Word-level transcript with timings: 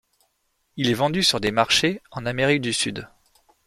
Il 0.77 0.89
est 0.89 0.95
vendu 0.95 1.21
sur 1.21 1.39
des 1.39 1.51
marchés 1.51 2.01
en 2.09 2.25
Amérique 2.25 2.61
du 2.61 2.73
Sud. 2.73 3.07